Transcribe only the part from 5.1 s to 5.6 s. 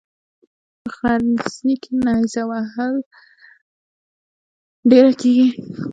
کیږي.